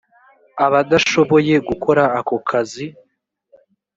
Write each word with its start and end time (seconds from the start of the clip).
abadashoboye 0.65 1.53
gukora 1.67 2.03
ako 2.19 2.35
kazi 2.49 2.85